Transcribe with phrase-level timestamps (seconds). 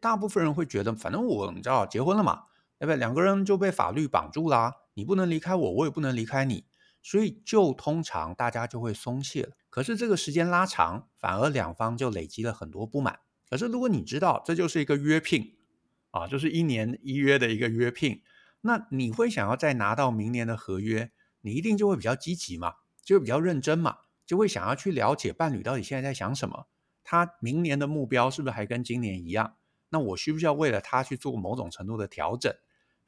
[0.00, 2.44] 大部分人会觉得，反正我你知道结婚了嘛，
[2.78, 2.96] 对不对？
[2.96, 6.64] 两个人就被法律绑住啦，你不能离开我，我也不能离开你，
[7.02, 9.50] 所以就通常大家就会松懈了。
[9.70, 13.20] 可是这个时间拉长，反而两方就累积了很多不满。
[13.48, 15.56] 可是如果你知道这就是一个约聘
[16.10, 18.22] 啊，就是一年一约的一个约聘，
[18.62, 21.12] 那你会想要再拿到明年的合约，
[21.42, 22.74] 你一定就会比较积极嘛，
[23.04, 26.66] 就会比较认真嘛，就会想要去了解伴侣到底现在在想什么，
[27.04, 29.54] 他明年的目标是不是还跟今年一样？
[29.90, 32.54] 那我需不需要为了他去做某种程度的调整？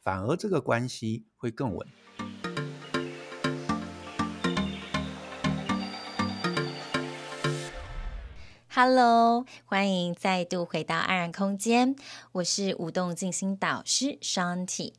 [0.00, 1.86] 反而这个关系会更稳。
[8.72, 11.94] Hello，欢迎再度回到安然空间，
[12.32, 14.94] 我是舞动静心导师 Shanti。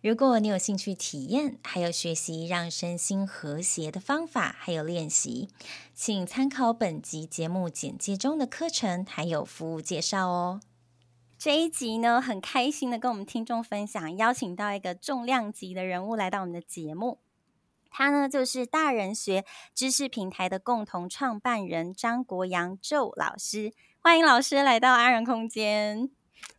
[0.00, 5.48] 如果你有兴趣体验，还有学习让身心和谐的方法，还有练习，
[5.92, 10.60] 请参考本集节目简介中的课程，还有服务介绍哦。
[11.38, 17.20] 这一集呢，很开心的跟我们听众分享，邀请到一个重量级的人物来到我们的节目。
[17.88, 23.72] 他呢，就是大人学知识平台的共同创办人张国阳 Joe 老师。
[24.00, 26.10] 欢迎老师来到安然空间。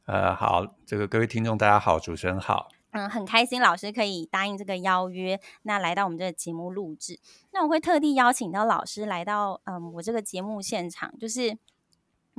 [0.06, 2.70] 呃，好，这个各位听众大家好，主持人好。
[2.92, 7.20] 嗯，很开心老师可以答应这个邀约，那来到我们这个节目录制。
[7.52, 11.58] 那我会特地邀请到老师来到嗯我这个节目现场，就是。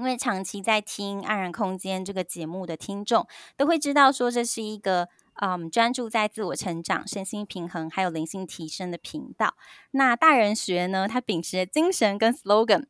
[0.00, 3.26] 因为长期在听《安然空间》这个节目的听众
[3.58, 5.10] 都会知道，说这是一个
[5.42, 9.54] 嗯专注在自我成长、身心平衡还有灵性提升的频道。
[9.90, 12.86] 那大人学呢，它秉持的精神跟 slogan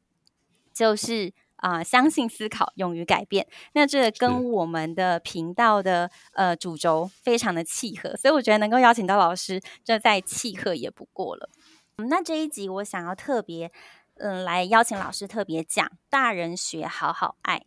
[0.73, 3.49] 就是啊、呃，相信、思考、勇于改变。
[3.73, 11.51] 那这跟我们的频道的呃主轴非常的契合，所以我觉得能够邀请到老师，这再契合也不过了。
[11.97, 13.73] 嗯，那这一集我想要特别。
[14.21, 17.65] 嗯，来邀请老师特别讲大人学好好爱。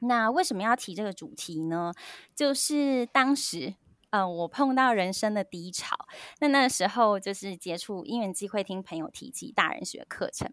[0.00, 1.92] 那为什么要提这个主题呢？
[2.34, 3.74] 就是当时，
[4.08, 5.94] 嗯，我碰到人生的低潮，
[6.38, 10.50] 那那时候就是接触因缘机会，听朋友提起大人学课程，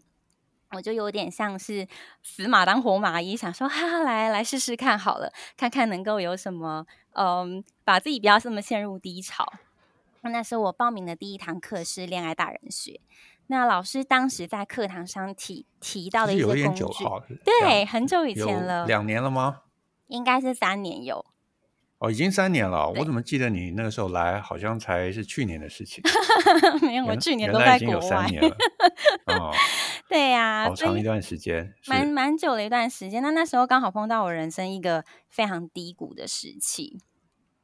[0.72, 1.88] 我就有点像是
[2.22, 9.50] 死马当活马医，想说哈哈，来来试试看好了，看看能够有什么，嗯，把自己不要这么陷入低潮。
[10.20, 13.00] 那是我报名的第一堂课是恋爱大人学。
[13.48, 17.04] 那老师当时在课堂上提提到的一些工具，
[17.44, 19.62] 对，很久以前了，两年了吗？
[20.06, 21.24] 应该是三年有。
[21.98, 22.88] 哦，已经三年了。
[22.90, 26.00] 我怎么记得你那个时候来，好像才是去年的事情？
[26.80, 27.94] 没有，我去年都在国外。
[27.94, 28.56] 有三年了。
[29.26, 29.52] 哦，
[30.08, 33.20] 对呀，好长一段时间，蛮蛮久的一段时间。
[33.20, 37.00] 那那时候刚好碰到我人生一个非常低谷的时期。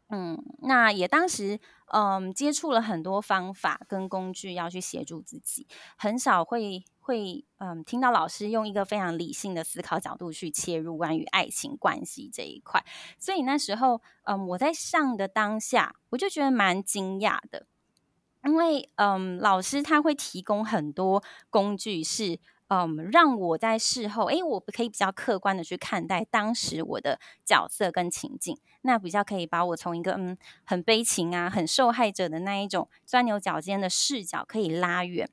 [0.08, 12.84] 嗯，那也当时嗯接触了很多方法跟工具要去协助自己，很少会会嗯听到老师用一个非常理性的思考角度去切入关于爱情关系这一块，
[13.18, 17.66] 所以那时候嗯我在上的当下，我就觉得蛮惊讶的，
[18.44, 22.40] 因为嗯老师他会提供很多工具是。
[22.68, 35.28] 嗯，让我在事后，诶，我可以比较客观的去看待当时我的角色跟情境，那比较可以把我从一个嗯很悲情啊、很受害者的那一种钻牛角尖的视角可以拉远，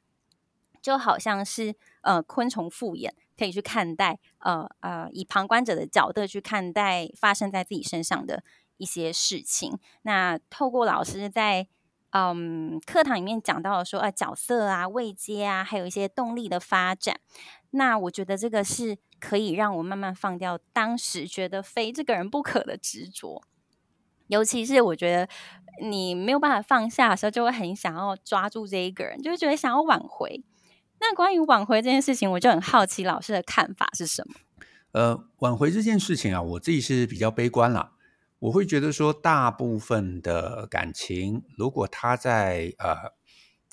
[0.81, 8.43] 就好像是呃昆虫复眼，可以去看待呃呃以旁观者的角度去看待发生在自己身上的
[8.75, 9.79] 一些事情。
[10.01, 11.67] 那透过老师在。
[12.11, 17.19] 嗯，课堂里面讲到了说，啊，角色啊、位阶啊，还有一些动力的发展。
[17.71, 23.41] 那我觉得这个是可以让我慢慢放掉当时觉得非这个人不可的执着。
[24.27, 25.27] 尤其是我觉得
[25.81, 30.43] 你没有办法放下的时候，就会很想要抓住这一个人，就会觉得想要挽回。
[30.99, 34.35] 那关于挽回这件事情，我就很好奇老师的看法是什么？
[34.91, 37.93] 呃，挽回这件事情啊，我自己是比较悲观啦。
[38.41, 43.13] 我会觉得说，大部分的感情，如果他在呃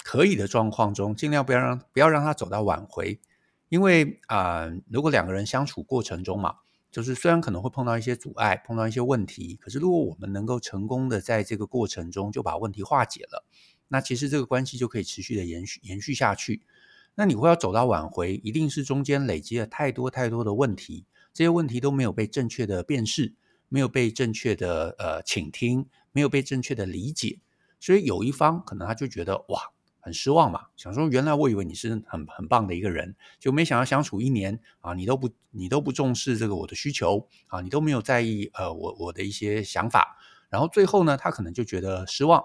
[0.05, 3.19] 可以的状况中，尽量不要让不要让他走到挽回，
[3.71, 6.57] 因为啊、呃，如果两个人相处过程中嘛，
[6.91, 13.47] 就是虽然可能会碰到一些阻碍，碰到一些问题，可是如果我们能够成功的在这个过程中就把问题化解了，
[13.89, 16.61] 那其实这个关系就可以持续的延续延续下去。
[17.15, 23.35] 那你会要走到挽回，一定是中间累积了太多太多的问题，这些问题都没有被正确的辨识。
[23.69, 27.41] 没有被正确的呃倾听，没有被正确的理解，
[27.79, 29.61] 所以有一方可能他就觉得哇
[30.01, 40.17] 很失望嘛，想说原来我以为你是很很棒的一个人，就没想到相处一年啊，你都不你都不重视这个我的需求啊，你都没有在意呃我我的一些想法，
[40.49, 42.43] 然后最后呢，他可能就觉得失望，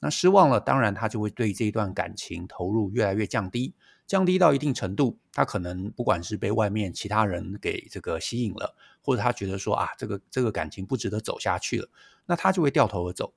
[0.00, 3.74] 那失望了，当然他就会对这一段感情投入越来越降低，
[4.06, 11.88] 降低到一定程度，他可能不管是被外面其他人给这个吸引了，或者他觉得说啊，这个这个感情不值得走下去了，
[12.26, 13.34] 那他就会掉头而走。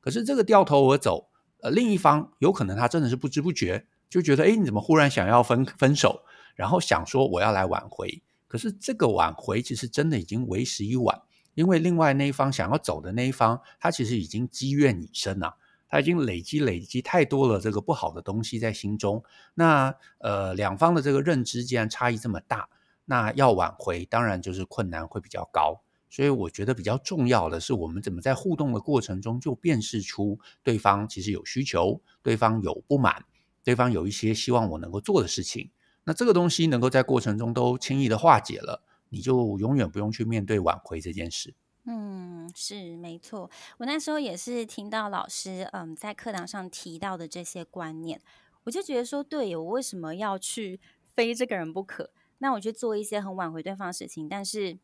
[0.00, 1.28] 可是这个掉头而走，
[1.60, 6.22] 呃，另一方有可能他真的是不知不觉就觉得，哎，你怎么忽然想要分分手，
[6.56, 8.22] 然后想说我要来挽回。
[8.46, 11.22] 可是这个挽回其实真的已经为时已晚，
[11.54, 15.56] 因为另外那一方想要走的那一方，他其实已经积怨已深了。
[15.88, 19.24] 他已经累积累积太多了这个不好的东西在心中，
[19.54, 22.68] 那呃两方的这个认知既然差异这么大，
[23.06, 25.80] 那要挽回当然就是困难会比较高。
[26.10, 33.24] 所以我觉得比较重要的是，我们怎么在互动的过程中就辨识出对方其实有需求，对方有不满，
[33.62, 35.70] 对方有一些希望我能够做的事情。
[36.04, 41.54] 那这个东西能够在过程中都轻易的化解了，你就永远不用去面对挽回这件事。
[41.90, 43.50] 嗯，是没错。
[43.78, 48.20] 我那时候也是听到老师嗯在课堂上提到的这些观念，
[48.64, 52.10] 我就觉得说，对，我为什么要去非这个人不可？
[52.40, 54.78] 那我去做一些很挽回对方的事情，但是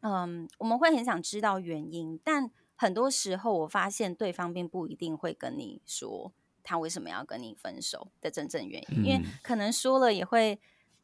[0.00, 6.32] 嗯，我们会很想知道原因，但很多时候我发现对方并不一定会跟你说
[6.62, 10.58] 他为什么要跟你分手的真正原因，嗯、因为可能说了也会。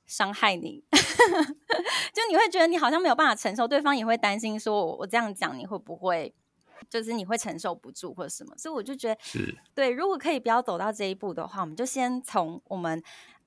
[0.08, 6.34] 伤害你， 就你会觉得你好像没有办法承受，对方也会担心说，我我这样讲你会不会，
[6.88, 13.02] 就是你会承受不住或者什么，所以我就觉得，是对，如果可以不要走到这一步的话，我们就先从我们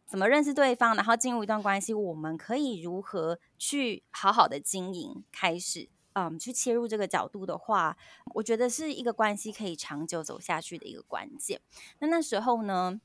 [0.05, 7.97] 怎么认识对方，然后进入一段关系，我们可以如何去好好的经营开始，嗯，去切入这个角度的话，
[8.35, 11.59] 我觉得是一个关系可以长久走下去的一个关键。
[11.97, 13.01] 那那时候呢？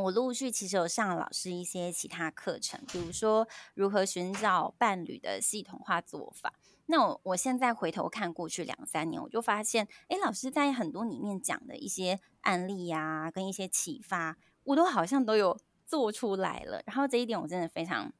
[0.00, 6.54] 我陆续其实有上老师一些其他课程，比如说如何寻找伴侣的系统化做法。
[6.86, 16.82] 那我我现在回头看过去两三年，我就发现，哎，老师在很多里面讲的一些案例呀、啊，跟一些启发，我都好像都有做出来了。
[16.86, 18.12] 然后这一点我真的非常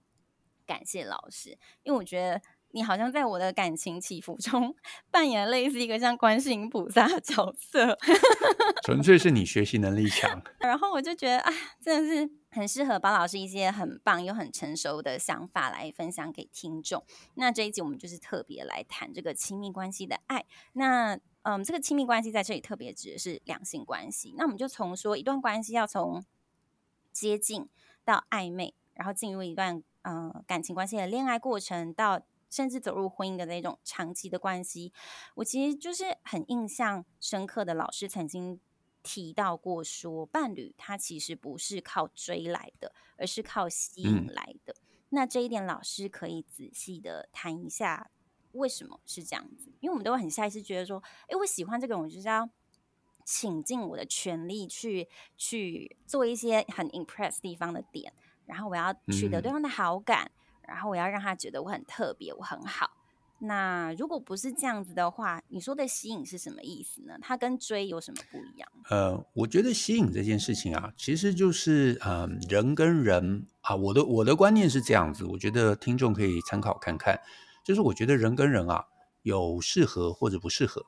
[0.66, 2.42] 感谢老师，因为我觉得。
[2.72, 4.74] 你好像在我的感情起伏中
[5.10, 7.96] 扮演类似一个像观世音菩萨的角色，
[8.82, 10.42] 纯粹是你学习能力强。
[10.58, 17.04] 然后我就觉得啊，真的是很适合包老师一些很棒又很成熟的想法来分享给听众。
[17.34, 20.44] 那这一集我们就是特别来谈这个亲密关系的爱。
[20.72, 24.34] 那嗯，这个亲密关系在这里特别指的是两性关系。
[24.36, 26.24] 那我们就从说一段关系要从
[27.12, 27.68] 接近
[28.04, 32.22] 到暧昧，然后进入一段嗯感情关系的恋爱过程到。
[32.52, 34.92] 甚至走入婚姻的那种长期的关系，
[35.36, 37.72] 我其实就是很印象深刻的。
[37.72, 38.60] 老师曾经
[39.02, 44.74] 提到过说，说伴侣他其实不是靠追来的，而是靠吸引来的。
[44.74, 48.10] 嗯、那这一点，老师可以仔细的谈一下，
[48.52, 49.72] 为什么是这样子？
[49.80, 52.46] 因为我们都会很下意识觉得说，哎，我喜欢这个人，我就是要
[53.24, 55.08] 倾尽我的全力去
[55.38, 58.12] 去做一些很 impress 地方的点，
[58.44, 60.26] 然后我要取得对方的好感。
[60.26, 60.41] 嗯
[60.72, 62.90] 然后我要让他觉得我很特别，我很好。
[63.44, 67.14] 那如果不是这样子的话，你说的吸引是什么意思呢？
[67.20, 68.68] 它跟追有什么不一样？
[68.88, 77.20] 呃，我觉得吸引这件事情啊，其实就是嗯、呃，人跟人啊，我的我的观念是这样子，我觉得听众可以参考看看。
[77.64, 78.84] 就是我觉得人跟人啊，
[79.22, 80.86] 有适合或者不适合，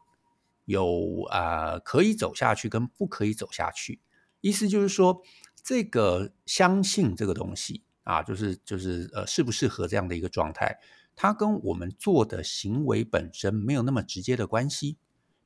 [0.64, 4.00] 有啊、可以走下去跟不可以走下去。
[4.40, 5.22] 意思就是说，
[5.64, 7.82] 这个相信这个东西。
[8.04, 10.78] 啊，就是就是呃，适不适合这样的一个状态，
[11.16, 14.98] 它跟我们做的行为本身没有那么直接的关系。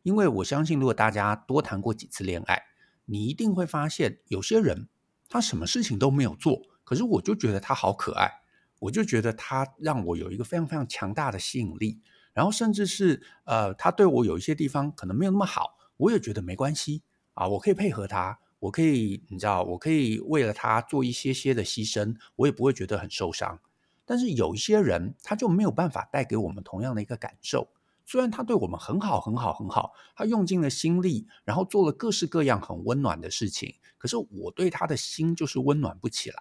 [0.03, 2.63] 因为我相信，如果大家多谈过几次恋爱，
[3.05, 4.89] 你一定会发现，有些人
[5.29, 8.31] 他什么事情都没有做，可是我就觉得他好可爱，
[8.79, 12.01] 我就觉得他让我有一个非常非常强大的吸引力，
[12.33, 17.03] 然后甚至是呃，他对我有一些地方可能没有那么好，我也觉得没关系
[17.35, 18.39] 啊，我可以配合他。
[18.61, 23.61] 我可以，你知道，我可以为了他做一些些的牺牲，我也不会觉得很受伤。
[24.05, 27.69] 但是有一些人，他就没有办法带给我们同样的一个感受。
[28.05, 36.37] 虽然他对我们很好，很好，很好，他用尽了心力，然后做了各式各样很温暖的事情，可是我对他的心就是温暖不起来。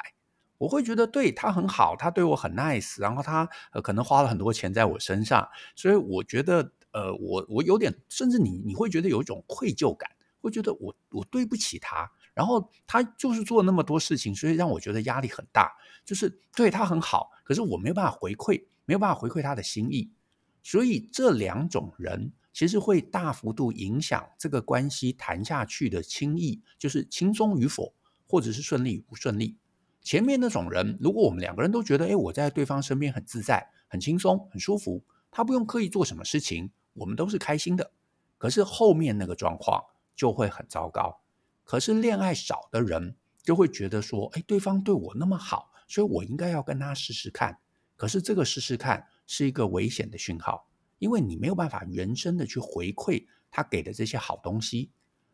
[0.57, 10.09] 我会觉得对他很好，他对我很 nice，然后他呃可能花了很多钱在我身上，所以我觉得呃我我有点，甚至你你会觉得有一种愧疚感。
[10.47, 15.71] 会觉得我我对不起他，然后他就是做那么多事情，所以让我觉得压力很大。
[16.05, 20.09] 就是对他很好，可是我没有办法回馈，没有办法回馈他的心意。
[20.63, 27.93] 所以这两种人其实会大幅度影响这个关系谈下去的轻易，就是轻松与否，
[28.25, 29.57] 或者是顺利不顺利。
[30.01, 37.91] 前面那种人，如果我们两个人都觉得，哎，我在对方身边很自在、很轻松、很舒服，他不用刻意做什么事情，我们都是开心的。
[38.37, 39.83] 可是后面那个状况。
[40.17, 41.21] 就会很糟糕。
[41.63, 47.59] 可是恋爱少的人，就会觉得说，哎，对方对我那么好，所以我应该要跟他试试看。
[47.95, 50.67] 可是这个试试看是一个危险的讯号，
[50.99, 54.91] 因为你没有办法原生的去回馈他给的这些好东西，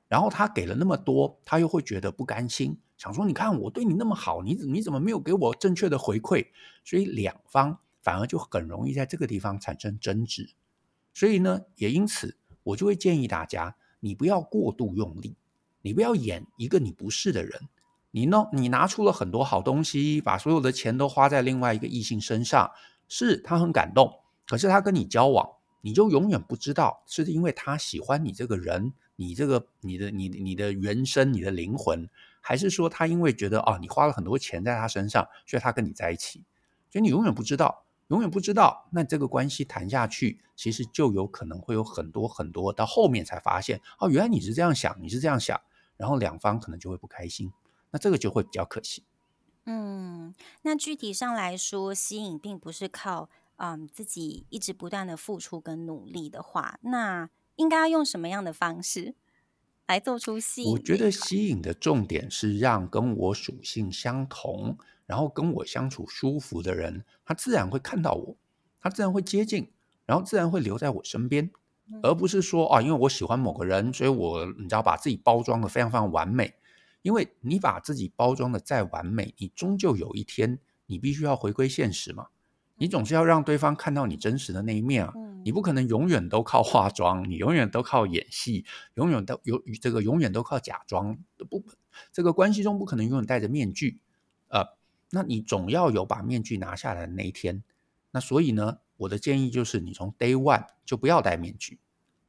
[0.08, 6.48] 然后他给了那么多，他又会觉得不甘心，想说，你看我对你那么好，你你怎么没有给我正确的回馈？
[6.84, 10.54] 所以两方反而就很容易在这个地方产生争执。
[11.14, 15.34] 所以呢，也因此我就会建议大家，你不要过度用力，
[15.82, 17.70] 你不要演一个你不是的人。
[18.12, 18.50] 你弄？
[18.52, 22.70] 你拿出了很多好东西，把所有的钱都花在另外一个异性身上，
[23.08, 24.20] 是他很感动。
[24.46, 32.10] 可是他跟你交往，你就永远不知道是因为他喜欢你这个人，你这个你的你你的原生，你的灵魂，
[32.42, 36.44] 还是说他因为觉得哦，你花了很多钱在他身上，所以他跟你在一起。
[36.92, 37.83] 所以你永远不知道，
[38.14, 38.88] 永远不知道。
[38.92, 45.60] 那这个关系谈下去，其实就有可能会有很多很多，到后面才发现哦，原来你是这样想，你是这样想，
[45.98, 47.52] 然后两方可能就会不开心。
[47.90, 49.04] 那这个就会比较可惜。
[49.66, 59.16] 嗯，那具体上来说，吸引并不是靠嗯自己一直不断的付出跟努力的话，那应该要用什么样的方式
[59.88, 60.72] 来做出吸引？
[60.74, 68.38] 我觉得吸引的重点是让跟我属性相同，然后跟我相处舒服的人，他自然会看到我，
[68.80, 69.72] 他自然会接近，
[70.06, 71.52] 然后自然会留在我身边，
[71.92, 76.54] 嗯、而不是说啊，因为我喜欢某个人，所以我你知道把自己包装得非常非常完美。
[77.02, 82.28] 因为你把自己包装的再完美，你终究有一天你必须要回归现实嘛。
[82.78, 85.14] 你总是要让对方看到你真实的那一面啊。
[85.44, 91.18] 你不可能永远都靠化妆，你永远都靠演戏，永远都有这个永远都靠假装，
[91.50, 91.62] 不，
[92.14, 94.00] 这个关系中不可能永远戴着面具。
[95.14, 97.64] 呃，那你总要有把面具拿下来的那一天。
[98.12, 101.80] 那所以呢，我的建议就是，你从 day one 就不要戴面具，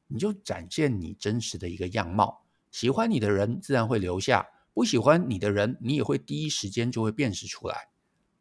[0.07, 2.43] 你就展现你真实的一个样貌。
[2.71, 4.47] 喜欢你的人自然会留下。
[4.73, 7.87] 不喜欢你的人，你也会第一时间就会辨识出来。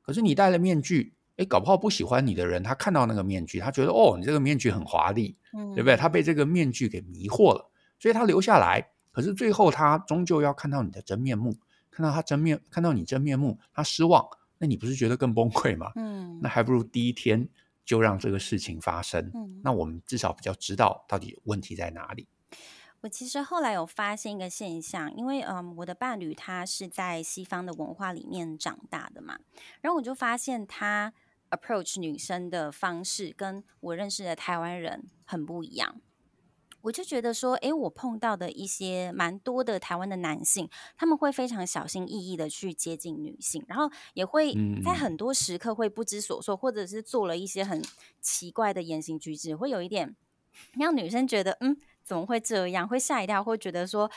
[0.03, 5.97] 可是你戴了面具，诶，搞不好不喜欢你的人，他看到那个面具，他觉得哦，你这个面具很华丽，对不对？
[5.97, 7.71] 他被这个面具给迷惑了，
[8.01, 8.85] 所以他留下来。
[9.13, 11.55] 可是最后他终究要看到你的真面目，
[11.95, 15.93] 看到他真面，看到你真面目，他失望，那你不是觉得更崩溃吗？
[15.95, 17.49] 嗯，那还不如第一天
[17.85, 19.31] 就让这个事情发生。
[19.33, 22.27] 嗯，那我们至少比较知道到底问题在哪里。
[23.03, 29.39] 我其实后来有发现一个现象，因为嗯，我的伴侣他是在西方的文化里面长大的嘛，
[29.81, 31.13] 然后我就发现他
[31.51, 36.01] approach 女生的方式跟我认识的台湾人很不一样。
[36.85, 47.83] 我就觉得说，诶，我碰到的一些蛮多的台湾的男性，他们会非常小心翼翼的去接近女性，然后也会在很多时刻会不知所措，或者是做了一些很
[48.21, 50.15] 奇怪的言行举止，会有一点
[50.79, 51.77] 让女生觉得嗯。
[52.05, 52.87] 怎么会这样？
[52.87, 54.11] 会吓一跳，会觉得说，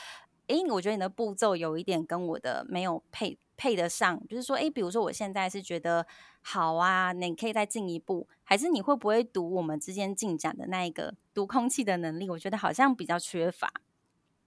[0.48, 4.26] 诶，我觉得你的步骤有一点跟我的没有配配得上。
[4.26, 6.06] 就是说，诶，比如说我现在是觉得
[6.40, 12.30] 好啊，你可以再进一步，还是你会不会读我们之间进展的那一个读空气的能力？
[12.30, 13.70] 我觉得好像比较缺乏。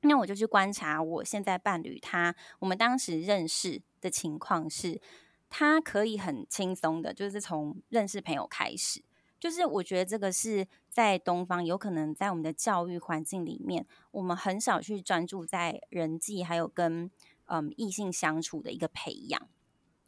[0.03, 4.99] 那我就去观察我现在伴侣他，我们当时认识的情况是，
[5.47, 9.03] 他可以很轻松的，就是从认识朋友开始。
[9.39, 17.09] 就是我觉得这个是在东方，有可能在我们的教育环境里面，我们很少去专注在人际还有跟
[17.51, 19.49] 嗯异性相处的一个培养，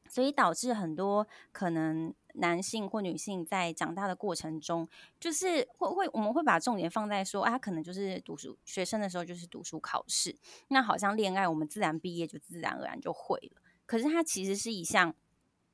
[0.09, 4.88] 所以导致很多可能男性或女性在长大的过程中，
[5.19, 10.38] 就是会会我们会把重点放在说，啊，可能就是读书学生的时候就是读书考试，
[10.69, 15.13] 那好像恋爱我们自然毕业就自然而然就会了，可是它其实是一项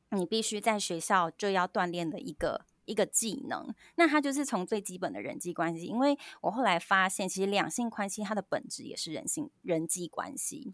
[0.10, 2.66] 你必须在学校就要锻炼的一个。
[2.86, 5.86] 一个技能，那它就是从最基本的人际关系。
[5.86, 10.74] 因为我后来发现，其实两性关系它的本质也是人性人际关系，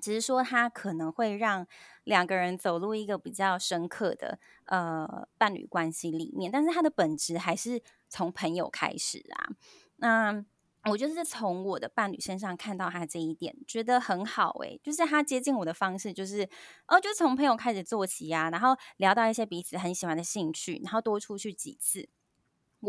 [0.00, 1.66] 只是说它可能会让
[2.04, 9.48] 两个人走入一个比较深刻的呃伴侣关系里面，但是它的本质还是从朋友开始啊。
[9.96, 10.44] 那
[10.88, 16.48] 我就是从我的伴侣身上看到他这一点，觉得很好诶、就是他接近我的方式，就是
[16.86, 22.08] 哦，就从朋友开始做起啊，然后聊到一些彼此很喜欢的兴趣，然后多出去几次，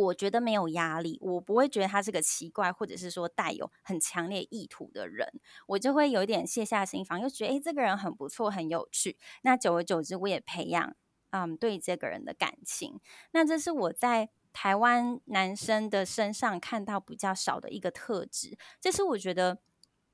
[0.04, 5.28] 我觉得没有压力，我不会觉得他是个奇怪或者是说带有很强烈意图的人，
[5.68, 9.18] 我就会有点卸下心防，又觉得诶，这个人很不错，很有趣。
[9.44, 10.96] 那久而久之，我也培养
[11.32, 13.00] 嗯对这个人的感情。
[13.32, 14.30] 那这是我在。
[14.54, 19.60] 台湾男生的身上看到比较少的一个特质，这是我觉得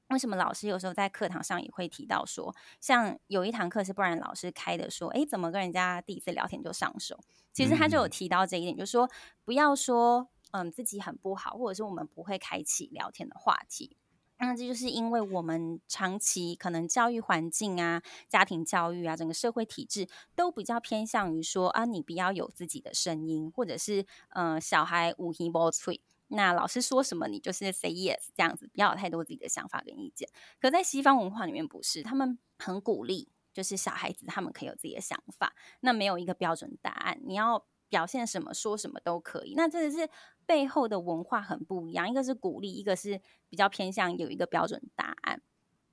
[0.09, 7.19] 为什么老师有时候在课堂上也会提到说，像有一堂课是不然老师开的，说，诶，怎么跟人家第一次聊天就上手？
[7.51, 9.09] 其实他就有提到这一点，就是说
[9.43, 13.97] 不要说，嗯，自己很不好，或者是我们不会开启聊天的话题。
[14.37, 26.01] 那这就是因为我们长期可能教育环境啊、家庭教育啊、整个社会体制都比较偏向于说啊，你不要有自己的声音，或者是嗯、呃，小孩无耳无嘴，
[26.33, 30.29] 那老师说什么你就是 say yes 这样子，不要有太多自己的想法跟意见。
[30.59, 39.53] 可在西方文化里面不是，他们很鼓励，就是小孩子他们可以有自己的想法，那没有一个标准答案，你要表现什么说什么都可以。
[39.55, 40.09] 那这个是。
[40.45, 45.41] 背后的文化很不一样，一个是鼓励，一个是比较偏向有一个标准答案。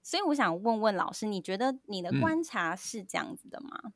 [0.02, 3.80] 所以我想问问老师，你觉得你的观察是这样子的吗？
[3.84, 3.92] 嗯、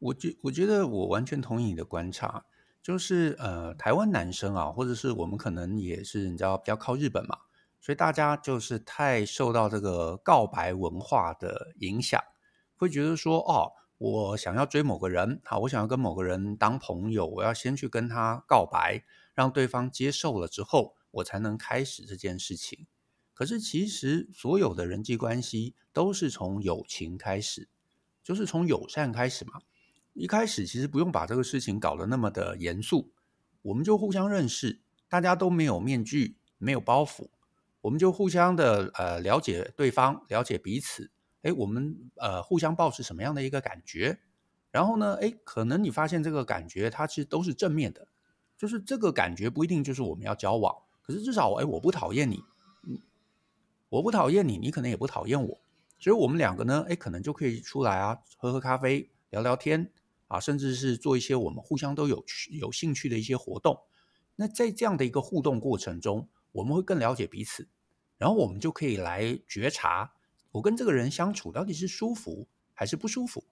[0.00, 2.46] 我觉我觉得我完全同意你的观察，
[2.82, 7.38] 就是呃，台湾男生啊，或者是我们可能也是你知道比较靠日本嘛，
[7.80, 12.20] 所以大家就是太受到这个告白文化的影响，
[12.76, 13.72] 会觉得说哦。
[14.04, 22.88] 我想要追某个人，好，我想要跟某个人当朋友，我要先去跟他告白，让对方接受了之后，我才能开始这件事情。
[23.32, 27.68] 可是其实所有的人际关系都是从友情开始，
[28.24, 29.60] 就是从友善开始嘛。
[30.14, 33.12] 一开始其实不用把这个事情搞得那么的严肃，
[33.62, 37.28] 我们就互相认识，大家都没有面具，没有包袱，
[37.80, 41.10] 我们就互相的呃了解对方，了解彼此。
[41.42, 44.20] 哎，我们呃互相抱持什么样的一个感觉？
[44.70, 48.06] 然后呢，哎，可能你发现这个感觉它其实都是正面的，
[48.56, 52.44] 就是这个感觉不一定就是我们要交往，可是至少哎我不讨厌你，
[53.88, 55.60] 我不讨厌你，你可能也不讨厌我，
[55.98, 59.90] 所以我们两个呢，哎，可能就可以出来啊，喝喝咖啡，聊聊天
[60.32, 63.78] 啊，甚至是做一些我们互相都有有兴趣的一些活动。
[64.36, 67.68] 那在这样的一个互动过程中，我们会更了解彼此，
[68.16, 70.14] 然后我们就可以来觉察。
[70.50, 73.44] 我跟这个人相处到底是舒服还是不舒服，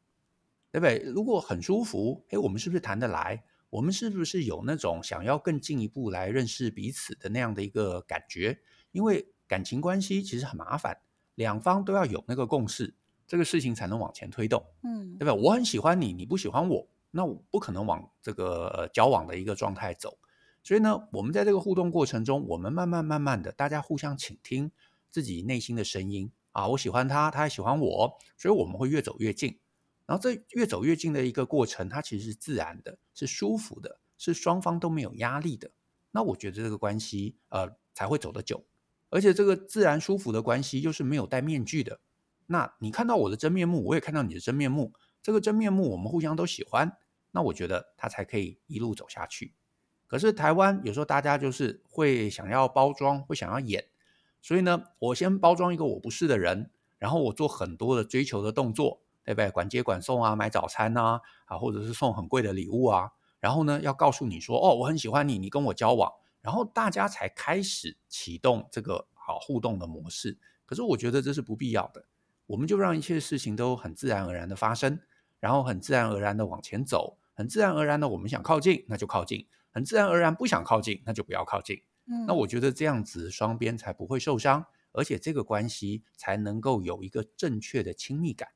[0.73, 0.99] 对不对？
[1.13, 3.45] 如果很舒服，诶，我们是不是谈得来？
[3.69, 8.59] 我们是不是有那种想要更进一步来认识彼此的那样的一个感觉？
[8.93, 11.03] 因为感情关系其实很麻烦，
[11.35, 12.95] 两方都要有那个共识，
[13.31, 15.33] 这个事情才能往前推动，嗯，对吧？
[15.33, 20.19] 我很喜欢你，你不喜欢我，那我不可能往这个交往的一个状态走。
[20.65, 24.73] 所以呢，我们在这个互动过程中，我们慢慢慢慢的，大家互相倾听
[25.11, 26.33] 自己内心的声音。
[26.51, 29.61] 啊，我喜欢他，他也喜欢我，所以我们会越走越近。
[30.07, 35.71] 然后这越走越近的一个过程，它其实是自然的，是舒服的，是双方都没有压力的。
[36.11, 38.65] 那我觉得这个关系呃才会走得久，
[39.09, 42.01] 而且这个自然舒服的关系又是没有戴面具的。
[42.53, 46.97] 那你看到我的真面目，我也看到你的真面目，这个真面目我们互相都喜欢，
[47.31, 49.55] 那我觉得他才可以一路走下去。
[50.09, 53.87] 可是台湾有时候大家就是会想要包装，会想要演。
[54.43, 59.49] 所以呢，我先包装一个我不是的人，然后我做很多的追求的动作，对不对？
[59.53, 70.37] 管接管送啊，买早餐呐，啊，或者是送很贵的礼物啊，然后呢，要告诉你说，哦，我很喜欢你，你跟我交往，然后大家才开始启动这个好互动的模式。
[70.67, 72.07] 可是我觉得这是不必要的，
[72.51, 74.99] 我们就让一切事情都很自然而然的发生，
[75.39, 81.81] 然后很自然而然的往前走，很自然而然的我们想靠近，那就靠近；很自然而然不想靠近，那就不要靠近。
[82.07, 88.49] 嗯那我觉得这样子双边才不会受伤，而且这个关系才能够有一个正确的亲密感。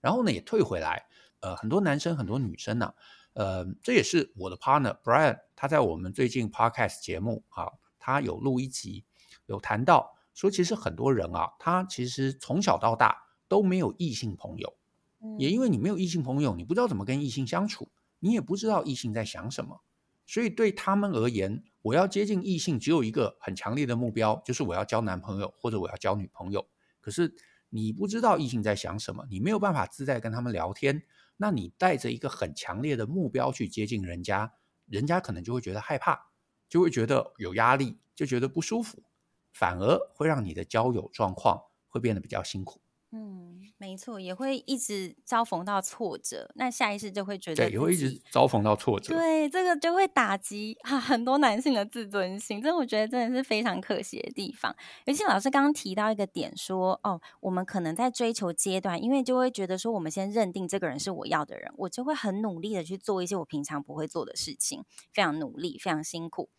[0.00, 1.06] 然后呢，也退回来，
[1.40, 2.94] 呃，很多男生很多女生呢、啊，
[3.34, 9.04] 呃，这也是我的 partner Brian，他在我们最近 podcast 节目啊，他有录一集，
[9.44, 14.72] 有谈到说，其实很多人啊，他其实从小到大都没有异性朋友，
[15.36, 17.88] 也因为你没有异性朋友，你不知道怎么跟异性相处，
[18.20, 19.80] 你也不知道异性在想什么。
[20.28, 26.68] 所以对他们而言，我要接近异性只有一个很强烈的目标，就是我要交男朋友或者我要交女朋友。
[27.00, 27.34] 可是
[27.70, 31.02] 你不知道异性在想什么，你没有办法自在跟他们聊天。
[31.36, 34.52] 那你带着一个很强烈的目标去接近人家，
[34.86, 36.28] 人家可能就会觉得害怕，
[36.68, 39.02] 就会觉得有压力，就觉得不舒服，
[39.58, 42.80] 反而会让你的交友状况会变得比较辛苦。
[43.10, 54.76] 嗯，没错，也会一直遭逢到挫折，那下意识就会觉得，对，也会一直遭逢到挫折，对，这个就会打击啊很多男性的自尊心，这我觉得真的是非常可惜的地方。
[55.06, 66.50] 尤其老师刚刚提到一个点说，哦，我们可能在追求阶段，因为就会觉得说，我们先认定这个人是我要的人，我就会很努力的去做一些我平常不会做的事情，非常努力，非常辛苦。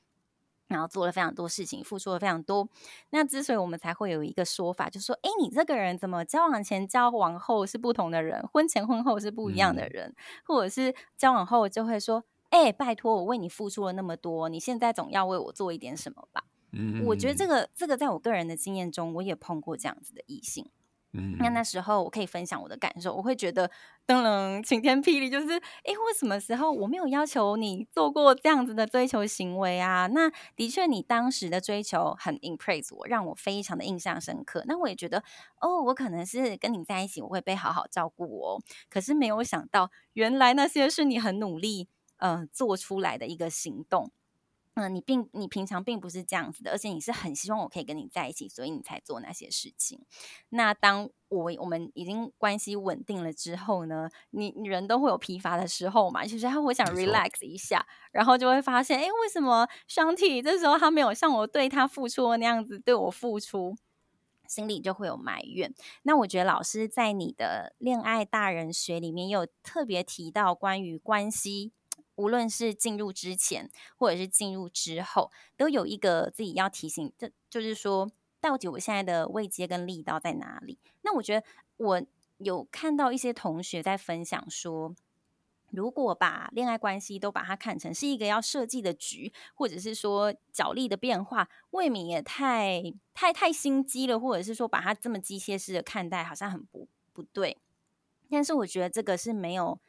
[0.70, 2.70] 然后做了非常多事情，付出了非常多。
[3.10, 16.44] 那之所以我们才会有一个说法，就是说，哎，你这个人怎么交往前、交往后是不同的人，婚前婚后是不一样的人，嗯、或者是交往后就会说，哎，拜托，我为你付出了那么多，你现在总要为我做一点什么吧？
[16.72, 20.70] 嗯，我觉得这个这个在我个人的经验中，我也碰过这样子的异性。
[21.14, 23.68] 嗯，那那时候我可以分享我的感受，我会觉得
[24.06, 25.48] 噔噔晴天霹雳，就是
[25.84, 30.08] 诶，为什么时候我没有要求你做过这样子的追求行为啊？
[30.08, 34.64] 那的确，你当时的追求很 impress 我，让我非常的印象深刻。
[34.68, 35.24] 那我也觉得，
[35.62, 38.60] 哦，我可能是跟你在一起，我会被好好照顾哦。
[38.90, 44.12] 可是没有想到，原来那些是你很努力嗯、呃、做出来的一个行动。
[44.80, 50.06] 嗯、呃，你并你平常并不是这样子的，而且你是很希望我可以跟你在一起，所以你才做那些事情。
[50.48, 63.76] 那当我我们已经关系稳定了之后呢，你你人都会有疲乏的时候嘛，其实他会想 relax 一下，然后就会发现，哎，为什么 Shanti 这时候他没有像我对他付出的那样子对我付出，
[64.48, 65.76] 心里就会有埋怨。
[66.04, 71.74] 那我觉得老师在你的恋爱大人学里面有特别提到关于关系。
[72.20, 80.78] 无论是进入之前，或者是进入之后，都有一个自己要提醒，这就是说，到底我现在的位阶跟力道在哪里？
[81.04, 82.04] 那我觉得我
[82.40, 84.94] 有看到一些同学在分享说，
[85.72, 97.58] 如果把恋爱关系都把它看成是一个要设计的局，或者是说角力的变化，未免也太太太心机了，或者是说把它这么机械式的看待，好像很不不对。
[98.30, 99.80] 但是我觉得这个是没有。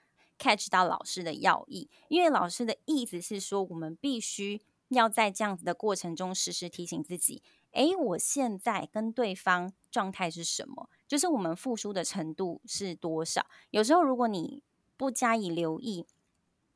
[0.41, 10.89] Catch 到老师的要义，因为老师的意思是说，我们必须要在这样子的过程中，时时提醒自己：诶，我现在跟对方状态是什么？
[11.07, 13.47] 就是我们付出的程度是多少？
[13.71, 14.63] 有时候如果你
[14.97, 16.07] 不加以留意，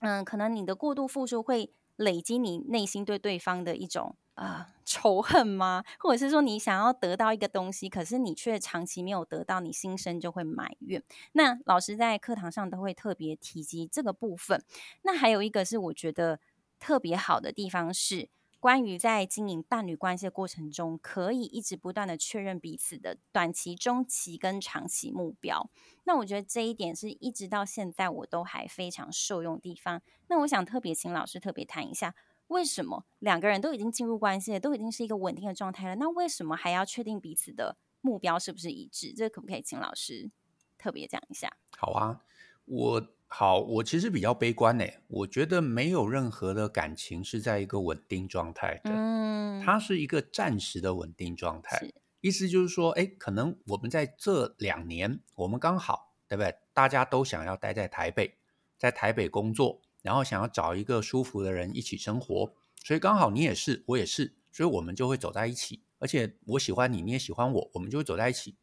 [0.00, 4.14] 嗯，可能你的过度付出会累积你内心对对方的一种。
[4.34, 5.84] 呃，仇恨吗？
[5.98, 11.02] 或者是说你想要得到一个东西，可是你却长期没有得到，你心生就会埋怨。
[11.32, 14.64] 那老师在课堂上都会特别提及这个部分。
[15.02, 16.40] 那还有一个是我觉得
[16.80, 25.70] 特别好的地方是，关于在经营伴侣关系的过程中，可以一直不断的确认彼此的短期、中期跟长期目标。
[26.04, 30.02] 那我觉得这一点是一直到现在我都还非常受用的地方。
[30.28, 32.14] 那我想特别请老师特别谈一下。
[32.48, 35.96] 为什么两个人都已经进入关系了，都已经是一个稳定的状态了？
[35.96, 39.12] 那为什么还要确定彼此的目标是不是一致？
[39.14, 40.30] 这可不可以请老师
[40.76, 41.56] 特别讲一下？
[41.76, 42.20] 好啊，
[42.66, 44.84] 我好，我其实比较悲观呢。
[45.08, 51.90] 我觉得没有任何的感情是在一个稳定状态的，嗯，它是一个暂时的稳定状态。
[52.20, 56.54] 意思就是说，哎，可能我们在这两年，我们刚好，对不对？
[56.72, 58.36] 大家都想要待在台北，
[58.78, 59.80] 在台北工作。
[60.04, 62.52] 然后想要找一个舒服的人一起生活，
[62.84, 65.82] 所以刚好你也是，我也是，所以我们就会走在一起。
[65.98, 68.58] 而且我喜欢你，你也喜欢我，我们就会走在一起。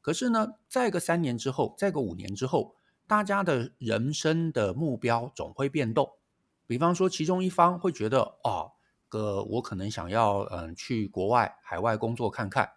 [0.00, 2.74] 可是呢，再个三年之后，再个五年之后，
[3.06, 6.10] 大家的人生的目标总会变动。
[6.66, 8.72] 比方说，其中一方会觉得，哦，
[9.08, 12.68] 哥，我可能想要嗯去国外海外工作看看。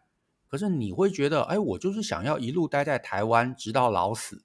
[0.47, 4.43] 可是你会觉得，哎，我就是想要一路待在台湾直到老死。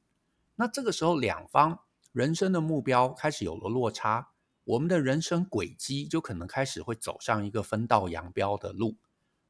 [0.55, 1.81] 那这个时候两方。
[2.12, 4.31] 人生的目标开始有了落差，
[4.64, 8.97] 我们的人生轨迹就可能开始会走上一个分道扬镳的路。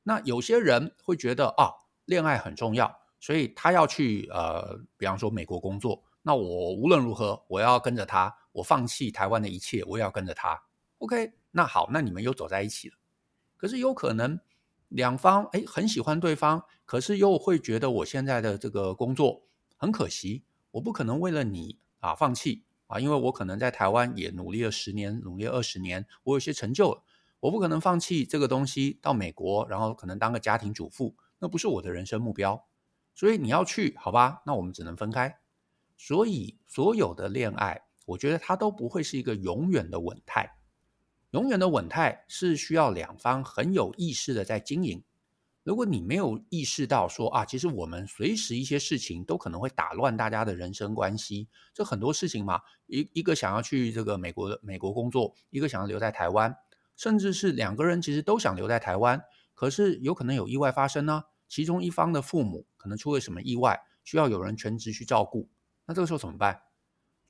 [0.02, 1.70] 那有些人会觉得啊，
[2.04, 6.02] 恋爱很重要，所以他要去呃，比方说美国工作。
[6.22, 10.60] 那我无论如何，我要跟着他，我放弃台湾的一切，我也要跟着他。
[10.98, 12.96] OK，那好，那你们又走在一起了。
[13.56, 14.38] 可是有可能
[14.88, 19.44] 两方哎很喜欢对方，可是又会觉得我现在的这个工作
[19.76, 21.78] 很可惜，我不可能为了你。
[22.00, 22.98] 啊，放弃啊！
[22.98, 27.02] 因为我可能在台湾也努力了十年，努力二十年，我有些成就了，
[27.40, 32.66] 我不可能放弃这个东西到美国，然后可能当个家庭主妇，那不是我的人生目标。
[33.14, 34.42] 所以你要去，好吧？
[34.46, 35.38] 那我们只能分开。
[35.96, 40.56] 所以所有的恋爱，我觉得它都不会是一个永远的稳态，
[41.30, 45.02] 永远的稳态是需要两方很有意识的在经营。
[45.68, 56.56] 如果你没有意识到说啊，其实我们随时一些事情都可能会打乱大家的人生关系，这很多事情嘛，一一个想要去这个美国的美国工作，一个想要留在台湾，
[56.96, 65.50] 甚至是两个人其实都想留在台湾，可是有可能有意外发生呢，其中一方的父母可能出了什么意外，需要有人全职去照顾，
[65.84, 66.62] 那这个时候怎么办？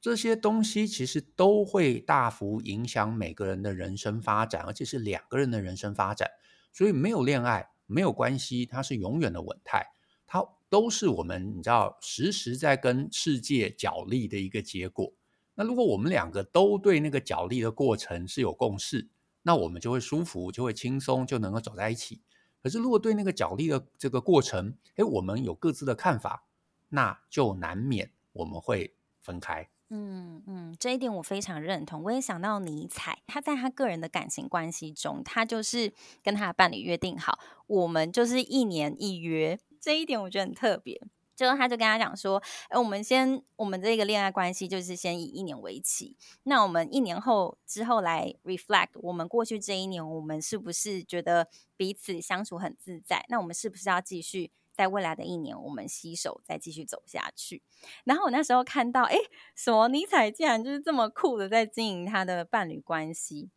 [0.01, 6.31] 这些东西其实都会大幅影响每个人的人生发展，而且是两个人的人生发展，
[6.73, 7.71] 所以没有恋爱。
[7.89, 9.85] 没有关系，它是永远的稳态，
[10.27, 15.13] 它都是我们你知道时时在跟世界角力的一个结果。
[15.55, 19.09] 那如果我们两个都对那个角力的过程是有共识，
[19.43, 22.21] 那我们就会舒服，就会轻松，就能够走在一起。
[22.63, 26.47] 可是如果对那个角力的这个过程，诶，我们有各自的看法，
[26.91, 29.69] 那就难免我们会分开。
[29.91, 32.03] 嗯嗯，这一点我非常认同。
[32.03, 39.59] 我也想到尼采，他在他个人的感情关系中，他就是跟他的伴侣约定好，我们就是一年一约。
[39.81, 41.01] 这一点我觉得很特别。
[41.35, 46.17] 就他就跟他讲说，哎，我们先，我们这个恋爱关系就是先以一年为期。
[46.43, 53.25] 那我们一年后之后来 reflect，我们过去这一年，我们是不是觉得彼此相处很自在？
[53.29, 57.61] 那我们是不是要继续在未来的一年，我们携手再继续走下去？
[58.05, 59.17] 然后我那时候看到，哎，
[59.57, 63.51] 什么尼采竟然就是这么酷的在经营他的伴侣关系。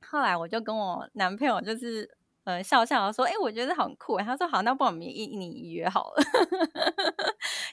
[0.00, 2.16] 后来我就跟我男朋友就是。
[2.44, 6.22] 呃，笑笑说：“哎、欸，我觉得很酷。”他说：“好，那不然我们一你一约好了。”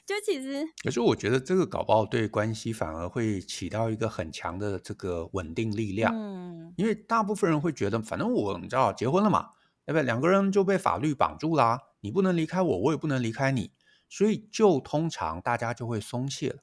[0.06, 6.14] 就其实，可是我觉得这个搞不好对关系反而会起到一个很强的这个稳定力量。
[6.14, 9.50] 嗯，因为大部分人会觉得，反正我你知道结婚了嘛，
[9.84, 10.04] 对不对？
[10.04, 13.72] 两个人就被法律绑住啦，你不能离开我，我也不能离开你，
[14.08, 16.58] 所以就通常大家就会松懈了。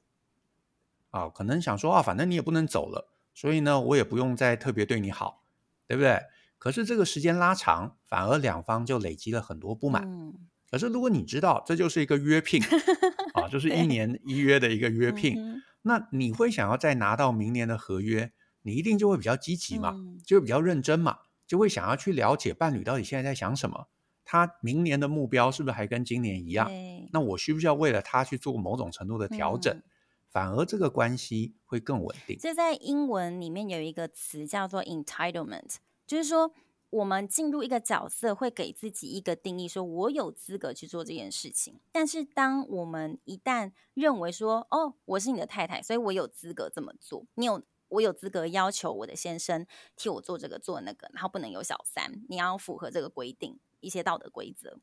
[1.10, 5.44] 啊，可能想说啊，反正你也不能走了，所以呢，我也不用再特别对你好，
[5.86, 6.20] 对不对？
[6.58, 10.02] 可是这个时间拉长，反而两方就累积了很多不满。
[10.04, 10.34] 嗯、
[10.68, 12.60] 可是如果你知道这就是一个约聘
[13.32, 23.86] 啊，就是一年一约的一个约聘，嗯、那你会想要再拿到明年的合约，你一定就会比较积极嘛，嗯、就会比较认真嘛，就会想要去了解伴侣到底现在在想什么，
[24.30, 26.70] 他明年的目标是不是还跟今年一样？
[27.14, 29.74] 那我需不需要为了他去做某种程度的调整？
[29.74, 29.82] 嗯、
[30.28, 32.36] 反而这个关系会更稳定。
[32.38, 35.76] 这在英文里面有一个词叫做 entitlement。
[36.06, 36.52] 就是说，
[36.90, 41.80] 我们进入一个角色，会给自己一个定义，说我有资格去做这件事情。
[41.90, 54.78] 但是，当我们一旦认为说，哦，我是你的太太，所以我有资格这么做，你有，我有资格要求我的先生替我做这个做那个，然后不能有小三，你要符合这个规定，一些道德规则。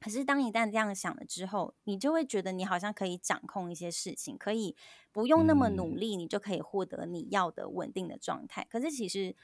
[0.00, 4.76] 可是，当一旦这样想了之后，你就会觉得你好像可以掌控一些事情，可以
[5.12, 8.66] 不用那么努力，你就可以获得你要的稳定的状态。
[8.70, 9.36] 可是，其实。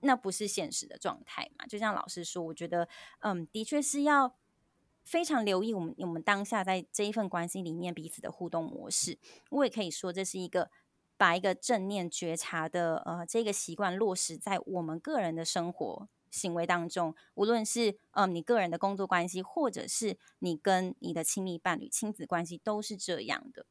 [0.00, 1.64] 那不是现实的状态嘛？
[1.66, 2.86] 就像老师说，我觉得，
[3.20, 4.36] 嗯，的确是要
[5.02, 9.18] 非常留意我们我们当下在这一份关系里面彼此的互动模式。
[9.48, 10.70] 我也可以说，这是一个
[11.16, 23.66] 把一个正念觉察的呃这个习惯落实在我们个人的生活行为当中，无论是嗯你个人的工作关系，或者是你跟你的亲密伴侣亲子关系，都是这样的。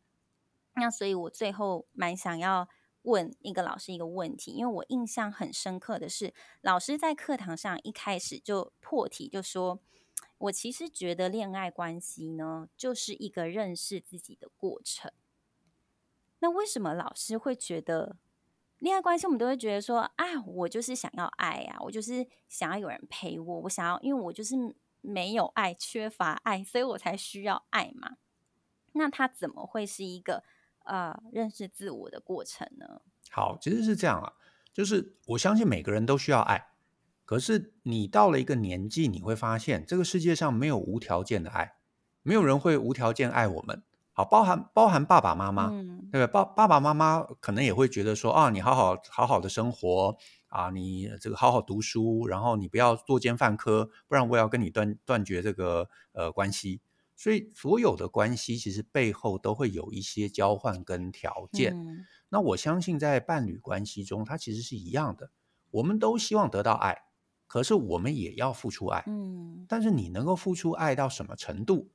[0.75, 2.69] 那所以，我最后蛮想要。
[3.03, 9.81] 问一个老师一个问题，因为我印象很深刻的是，老师在课堂上一开始就破题，就说
[10.39, 15.11] ：“我其实觉得恋爱关系呢，就是一个认识自己的过程。”
[16.39, 18.15] 那为什么老师会觉得
[18.83, 19.25] 恋爱关系？
[19.25, 24.55] 我们都会觉得说：“啊，我就是想要爱啊，我就是想要有人陪我，我想要，因为我就是
[24.99, 28.17] 没有爱，缺乏爱，所以我才需要爱嘛。”
[28.91, 30.43] 那他怎么会是一个？
[30.85, 32.99] 呃认识自我的过程呢？
[33.31, 34.33] 好，其实是这样啊，
[34.73, 36.71] 就是我相信每个人都需要爱，
[37.23, 41.77] 可是你到了一个年纪，你会发现这个世界上没有无条件的爱，
[42.21, 43.81] 没有人会无条件爱我们。
[44.13, 46.45] 好，包含包含爸爸妈妈，嗯、对吧？
[46.45, 50.15] 爸爸爸妈妈可能也会觉得说啊，你好好好好的生活
[50.47, 56.79] 啊，你这个好好读书，然后你不要作奸犯科，不然我要跟你断断绝这个呃关系。
[57.15, 61.73] 所以，所有的关系其实背后都会有一些交换跟条件。
[61.73, 65.29] 嗯、那我相信，在伴侣关系中，它其实是一样的。
[65.71, 67.03] 我们都希望得到爱，
[67.47, 69.03] 可是我们也要付出爱。
[69.07, 71.89] 嗯、但是你能够付出爱到什么程度？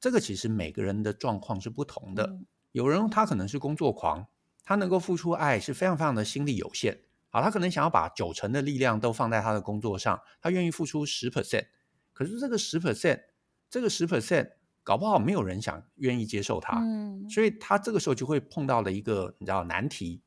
[0.00, 2.24] 这个其实每个人的状况是不同的。
[2.24, 4.26] 嗯、有人他可能是工作狂，
[4.64, 7.00] 他能够付出爱是非常非常的心力有限。
[7.30, 11.66] 好，他可能想要把九成的力量都放在他的工作上，他愿意付出十 percent。
[12.12, 13.22] 可是这个十 percent。
[13.70, 20.22] 这个十 percent 搞不好没有人想愿意接受他，嗯，所以他这个时候就会碰到了一个你知道难题。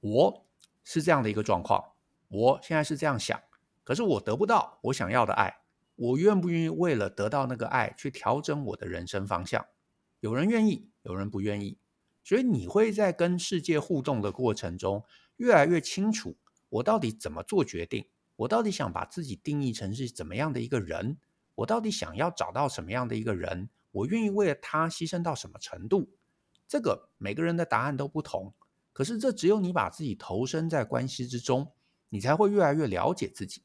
[0.00, 0.46] 我
[0.82, 1.82] 是这样的一个状况，
[2.28, 3.40] 我现在是这样想，
[3.84, 5.60] 可是我得不到我想要的爱，
[5.96, 9.64] 我愿不愿意为了得到那个爱去调整我的人生方向？
[10.20, 11.78] 有人愿意，有人不愿意，
[12.22, 15.04] 所以你会在跟世界互动的过程中
[15.36, 16.36] 越来越清楚，
[16.68, 21.18] 我到底怎么做决定，我到底想把自己定义成是怎么样的一个人。
[21.56, 23.68] 我到底想要找到什么样的一个人？
[23.92, 26.10] 我愿意为了他牺牲到什么程度？
[26.66, 28.52] 这个每个人的答案都不同。
[28.92, 31.72] 可是这只有你把自己投身在关系之中，
[32.08, 33.62] 你才会越来越了解自己。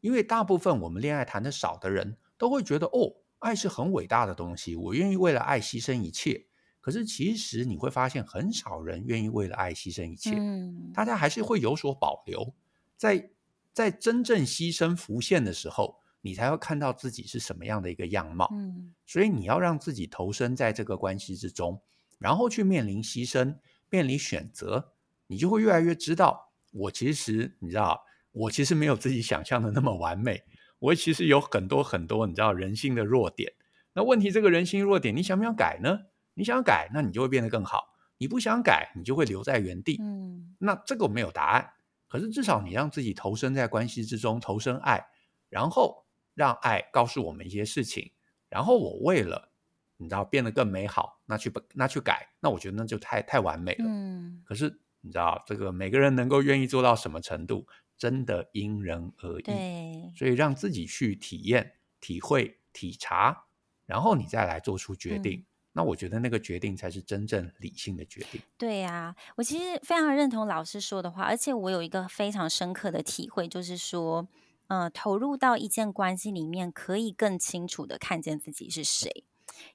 [0.00, 6.46] 因为大部分我们恋爱谈得少的人都会觉得，哦，爱是很伟大的东西，我愿意为了爱牺牲一切。
[6.80, 10.34] 可是其实你会发现，很少人愿意为了爱牺牲一切。
[10.36, 12.54] 嗯，大家还是会有所保留。
[12.96, 13.30] 在
[13.72, 15.98] 在真正牺牲浮现的时候。
[16.20, 21.80] 你才会看到自己是什么样的一个样貌，嗯，所以你要让自己投身在这个关系之中，
[22.18, 23.56] 然后去面临牺牲、
[23.88, 24.94] 面临选择，
[25.28, 28.04] 你就会越来越知道，我其实你知道，
[28.38, 30.44] 我其实没有自己想象的那么完美，
[30.78, 33.52] 我其实有很多很多你知道人性的弱点，
[33.94, 35.98] 那问题这个人性弱点，你想不想改呢？
[36.34, 37.80] 你想改，那你就会变得更好；
[38.18, 39.98] 你不想改，你就会留在原地。
[40.00, 41.70] 嗯，那这个没有答案，
[42.06, 45.04] 可是至少你让自己投身在关系之中，投身爱，
[45.48, 48.12] 然后让爱告诉我们一些事情，
[48.48, 49.50] 然后我为了
[49.96, 53.84] 你知道变得更美好，那去那去改，那我觉得那就太太完美了。
[53.88, 57.66] 嗯，可是你知道这个每个人能够愿意做到什么程度，
[57.98, 59.42] 真的因人而异。
[59.42, 63.46] 对，所以让自己去体验、体会、体察。
[63.84, 68.38] 然后你再来做出决定，嗯，那我觉得那个决定才是真正理性的决定。
[68.58, 74.28] 对呀，我其实非常认同老师说的话，而且我有一个非常深刻的体会，就是说，
[74.66, 79.24] 呃，投入到一件关系里面，可以更清楚的看见自己是谁。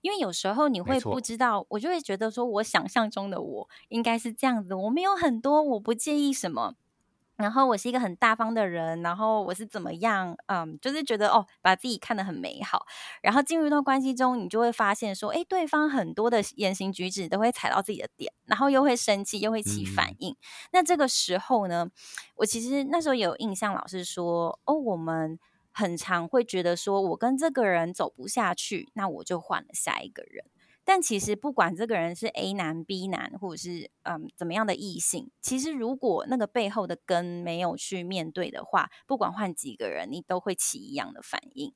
[0.02, 6.76] 因为有时候你会不知道，我就会觉得说，我想象中的我应该是这样子，我没有很多，我不介意什么。
[7.36, 10.36] 然后我是一个很大方的人，然后我是怎么样？
[10.48, 12.86] 嗯，就是觉得哦，把自己看得很美好。
[13.22, 20.32] 然后进入一段关系中，你就会发现说，诶，对方很多的言行举止都会踩到自己的点，然后又会生气，又会起反应。
[20.34, 20.38] 嗯。
[20.74, 21.89] 那这个时候呢，
[22.36, 25.39] 我其实那时候有印象，老师说，哦，我们
[25.72, 30.46] 很常会觉得说，我跟这个人走不下去，那我就换了下一个人。
[30.86, 41.74] 但其实不管这个人是 A 男、B 男，或者是嗯怎么样的异性，其实如果那个背后的根没有去面对的话，不管换几个人，你都会起一样的反应。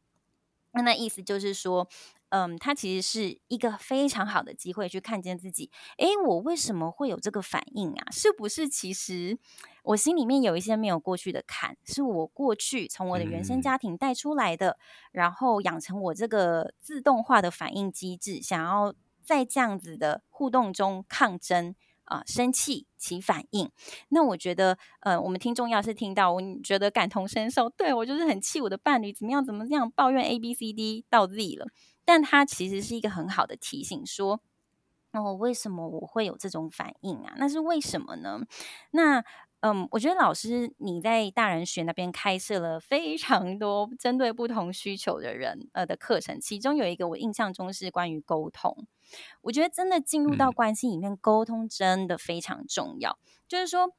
[0.71, 1.87] 那那意思就是说，
[2.29, 5.71] 嗯，它其实是一个非常好的机会去看见自己。
[5.97, 8.11] 诶，我为什么会有这个反应啊？
[8.11, 9.37] 是不是其实
[9.83, 14.77] 我心里面有一些没有过去的坎，是我过去从我的原生家庭带出来的，嗯、
[15.13, 23.69] 然后养成我这个自动化的反应机制，想要在这样子的互动中抗争啊、呃，生气起反应。
[24.09, 31.67] 那我觉得，呃，我们听众要是听到，我觉得感同身受，对，我就是很气我的伴侣，怎么样怎么样抱怨 A B C D 到 Z 了。
[32.07, 34.39] 但它其实是一个很好的提醒，说，
[35.11, 37.33] 哦，为什么我会有这种反应啊？
[37.37, 38.39] 那是为什么呢？
[38.91, 39.21] 那，
[39.59, 48.87] 嗯，我觉得老师你在大人学那边开设了非常多针对不同需求的人呃的课程，其中有一个我印象中是关于沟通。
[49.41, 53.91] 我觉得真的进入到关系里面，嗯，沟通真的非常重要，就是说。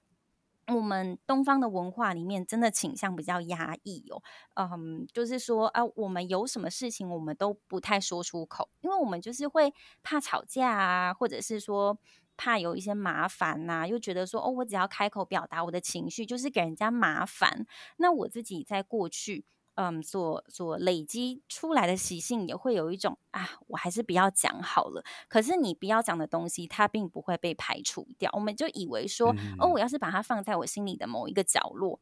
[0.74, 4.22] 我们东方的文化里面真的倾向比较压抑哦，
[4.54, 11.98] 嗯，就是说啊，我们有什么事情我们都不太说出口，因为我们就是会怕吵架啊，或者是说
[12.36, 17.66] 怕有一些麻烦呐，又觉得说哦，我只要开口表达我的情绪，就是给人家麻烦。
[17.96, 19.44] 那我自己在过去。
[19.80, 25.04] 嗯，所所累积出来的习性也会有一种啊，我还是不要讲好了。
[25.28, 28.28] 可是你不要讲的东西，它并不会被排除掉。
[28.34, 32.00] 我们就以为说，嗯、哦，我要是把它放在我心里的某一个角落，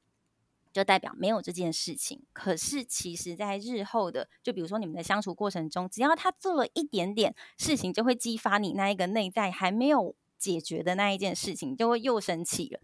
[0.73, 2.23] 就代表没有这件事情。
[2.33, 12.81] 可是其实，在日后的，就比如说你们的相处过程中，只要他做了一点点事情，就会激发你那一个内在还没有解决的那一件事情，就会又生气了。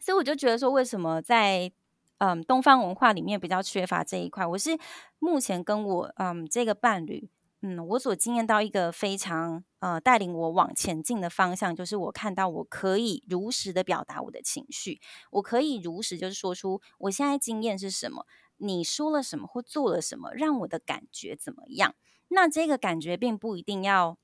[0.00, 1.70] 所以我就觉得说，为什么在
[2.18, 4.44] 嗯，东方文化里面比较缺乏这一块。
[4.46, 4.78] 我是
[5.18, 7.30] 目前跟我嗯这个伴侣，
[7.62, 15.00] 嗯，我所经验到一个非常呃带领我往前进的方向，就是我看到我可以如实的表达我的情绪，
[15.30, 18.26] 我可以如实就是说出我现在经验是什么，
[18.56, 21.94] 你说了什么或做了什么，让我的感觉怎么样？
[22.28, 24.18] 那这个感觉并不一定要。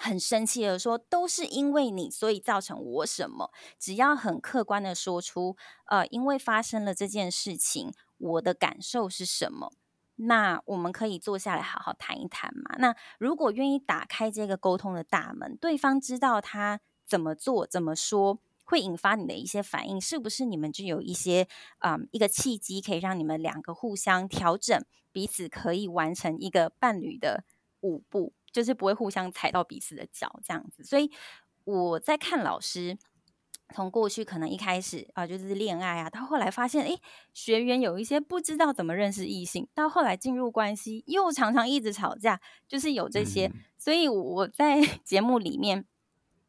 [0.00, 3.50] 很生气的说，都是因为你，所以造成我什么？
[3.78, 9.72] 只要很客观的说出，呃，因为发生了这件事情，我的感受是什么？
[10.16, 12.76] 那我们可以坐下来好好谈一谈嘛。
[12.78, 21.48] 那如果愿意打开这个沟通的大门，对方知道他怎么做、怎么说，会引发你的一些反应，是不是你们就有一些，
[21.80, 27.44] 嗯，一个契机，可以让你们两个互相调整，彼此可以完成一个伴侣的
[27.80, 28.32] 舞步。
[28.54, 31.10] 就是不会互相踩到彼此的脚这样子，所以
[31.64, 32.96] 我在看老师
[33.74, 37.00] 从过去可能一开始啊，就是恋爱啊，到后来发现，诶，
[37.32, 45.84] 学员有一些不知道怎么认识异性，到后来进入关系又常常一直吵架，就是有这些，嗯、所以我在 节目里面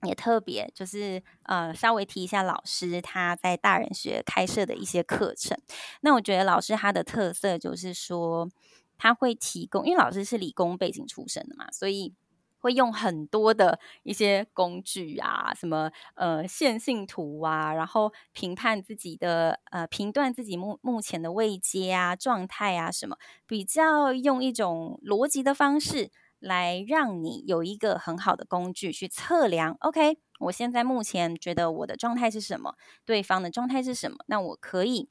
[0.03, 5.57] 也特别就是呃稍微提一下老师他在大人学开设的一些课程。
[6.01, 8.47] 那我觉得老师他的特色就是说。
[8.97, 12.13] 他会提供，因为老师是理工背景出身的嘛，所以
[12.59, 26.09] 会用很多的一些工具啊，什么呃线性图啊，然后评判自己的呃评断自己目目前的位阶啊、状态啊什么，比较用一种逻辑的方式
[26.39, 29.77] 来让你有一个很好的工具去测量。
[29.81, 35.09] OK，我现在目前觉得我的状态是什么，对方的状态是什么，那我可以。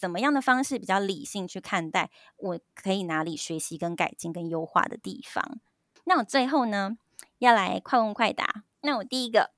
[0.00, 5.60] 怎么样的方式比较理性去看待，我可以哪里学习、跟改进、跟优化的地方。
[6.04, 6.96] 那我最后呢，
[7.36, 8.64] 要来快问快答。
[8.80, 9.50] 那我第一个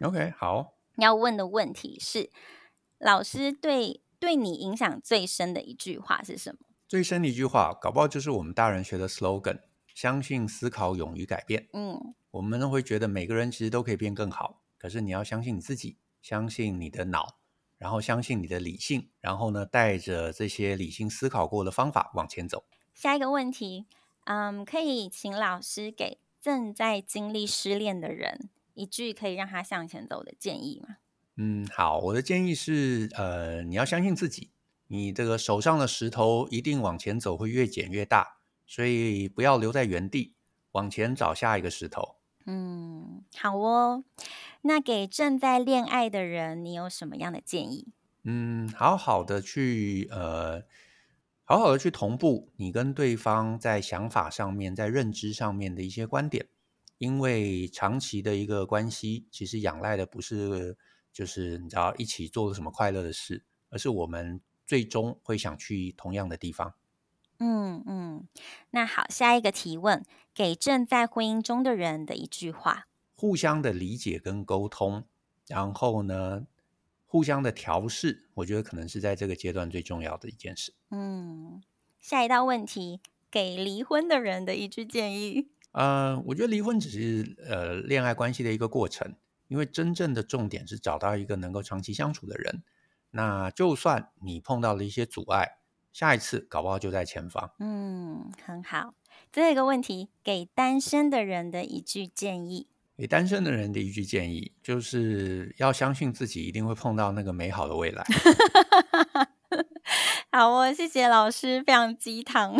[0.00, 2.30] ，OK，好，要问的问题是，
[2.98, 6.58] 老师对对你影响最深的一句话是什么？
[6.86, 9.58] 最深的一句话，搞不好就是我们大人学的 slogan：
[9.92, 11.68] 相信、思考、勇于改变。
[11.72, 17.38] 嗯，我们都会觉得每个人其实都可以变更好，可是你要相信你自己，相信你的脑，
[17.82, 22.62] 然后相信你的理性，然后呢，带着这些理性思考过的方法往前走。
[22.94, 23.86] 下一个问题，
[24.26, 30.98] 嗯，可以请老师给正在经历失恋的人一句可以让他向前走的建议吗？
[31.34, 34.52] 嗯，好，我的建议是，呃，你要相信自己，
[34.86, 40.34] 你这个手上的石头一定往前走会越捡越大，所以不要留在原地，
[40.70, 42.14] 往前找下一个石头。
[42.46, 44.04] 嗯，好哦。
[44.62, 47.92] 那给正在恋爱的人，你有什么样的建议？
[48.24, 50.62] 嗯，好好的去，呃，
[51.44, 56.46] 好好的去同步你跟对方在想法上面、在认知上面的一些观点，
[56.98, 60.76] 因为长期的一个关系，其实仰赖的不是。
[61.12, 66.72] 就是你知道一起做了什么快乐的事，而是我们最终会想去同样的地方。
[67.38, 68.26] 嗯嗯，
[68.70, 72.86] 那好，下一个提问，给正在婚姻中的人的一句话：
[73.22, 75.04] 互相的理解跟沟通，
[75.46, 76.44] 然后呢，
[77.06, 80.74] 互相的调试，我觉得可能是在这个阶段最重要的一件事。
[80.90, 81.62] 嗯，
[82.00, 83.00] 下一道问题，
[83.30, 85.52] 给离婚的人的一句建议。
[85.70, 89.14] 呃，我觉得离婚只是呃恋爱关系的一个过程。
[89.46, 92.64] 因为真正的重点是找到一个能够长期相处的人，
[93.12, 95.58] 那就算你碰到了一些阻碍，
[95.92, 97.52] 下一次搞不好就在前方。
[97.60, 98.94] 嗯，很好。
[99.30, 102.66] 最后一个问题，给单身的人的一句建议。
[103.02, 108.06] 给单身的人的一句建议，就是要相信自己一定会碰到那个美好的未来。
[110.30, 112.54] 好哦，谢谢老师，非常鸡汤。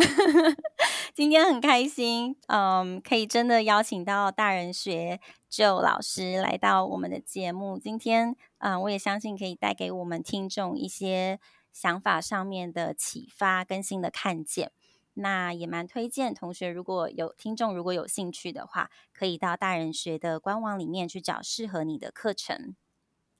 [1.15, 7.79] 今天很开心，嗯，可以真的邀请到大人学 Joe 老师来到我们的节目。
[7.79, 11.39] 今天，嗯，我也相信可以带给我们听众一些
[11.71, 14.73] 想法上面的启发跟新的看见。
[15.15, 22.75] 那也蛮推荐同学，如果有听众如果有兴趣的话，可以到大人学的官网里面去找适合你的课程。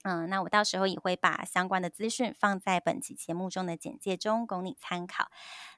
[0.03, 5.29] 嗯，那我到时候也会把相关的资讯放在本期节目中的简介中，供你参考。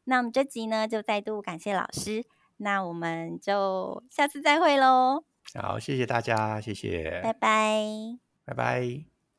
[0.05, 2.25] 那我们这集呢，就再度感谢老师，
[2.57, 5.23] 那我们就下次再会喽。
[5.53, 9.14] 好，谢谢大家，谢谢，拜拜，拜拜。